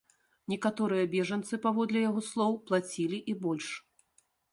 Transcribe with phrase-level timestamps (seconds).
[0.51, 3.67] Некаторыя бежанцы, паводле яго слоў, плацілі і больш.